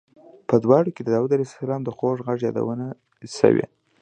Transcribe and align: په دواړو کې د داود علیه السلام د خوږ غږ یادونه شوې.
په 0.47 0.55
دواړو 0.63 0.93
کې 0.95 1.01
د 1.03 1.07
داود 1.15 1.31
علیه 1.35 1.47
السلام 1.49 1.81
د 1.83 1.89
خوږ 1.97 2.17
غږ 2.27 2.39
یادونه 2.47 2.85
شوې. 3.37 3.65